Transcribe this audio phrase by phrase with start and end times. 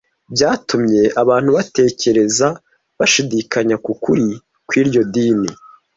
[0.33, 2.47] byatumye abantu batekereza
[2.97, 4.27] bashidikanya ku kuri
[4.67, 5.51] kw’iryo dini